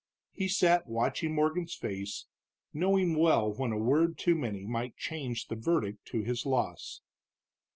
[0.33, 2.25] He sat watching Morgan's face,
[2.73, 7.01] knowing well when a word too many might change the verdict to his loss.